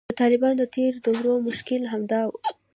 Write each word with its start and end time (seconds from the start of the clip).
د 0.09 0.11
طالبانو 0.21 0.57
د 0.59 0.63
تیر 0.75 0.93
دور 1.05 1.25
مشکل 1.47 1.81
همدا 1.93 2.21
و 2.27 2.31